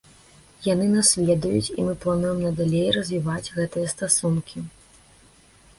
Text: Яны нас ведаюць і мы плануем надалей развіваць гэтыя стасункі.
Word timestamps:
Яны 0.67 0.87
нас 0.93 1.09
ведаюць 1.27 1.73
і 1.77 1.85
мы 1.89 1.93
плануем 2.05 2.41
надалей 2.47 2.89
развіваць 2.97 3.51
гэтыя 3.61 3.87
стасункі. 3.95 4.57